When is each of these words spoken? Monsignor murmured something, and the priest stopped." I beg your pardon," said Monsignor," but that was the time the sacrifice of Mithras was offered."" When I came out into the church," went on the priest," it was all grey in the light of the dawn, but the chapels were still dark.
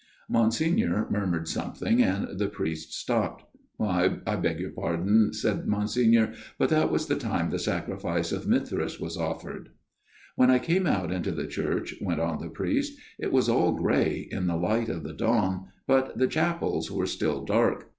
Monsignor 0.27 1.05
murmured 1.11 1.47
something, 1.47 2.01
and 2.01 2.39
the 2.39 2.47
priest 2.47 2.91
stopped." 2.91 3.43
I 3.79 4.07
beg 4.07 4.59
your 4.59 4.71
pardon," 4.71 5.31
said 5.31 5.67
Monsignor," 5.67 6.33
but 6.57 6.69
that 6.69 6.89
was 6.89 7.05
the 7.05 7.13
time 7.15 7.51
the 7.51 7.59
sacrifice 7.59 8.31
of 8.31 8.47
Mithras 8.47 8.99
was 8.99 9.15
offered."" 9.15 9.69
When 10.37 10.49
I 10.49 10.57
came 10.57 10.87
out 10.87 11.11
into 11.11 11.31
the 11.31 11.45
church," 11.45 11.93
went 12.01 12.19
on 12.19 12.39
the 12.41 12.49
priest," 12.49 12.97
it 13.19 13.31
was 13.31 13.47
all 13.47 13.73
grey 13.73 14.27
in 14.31 14.47
the 14.47 14.57
light 14.57 14.89
of 14.89 15.03
the 15.03 15.13
dawn, 15.13 15.67
but 15.85 16.17
the 16.17 16.25
chapels 16.25 16.89
were 16.89 17.05
still 17.05 17.45
dark. 17.45 17.87